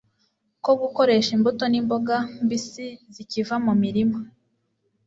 [0.63, 4.17] ko gukoresha imbuto n’imboga mbisi zikiva mu mirima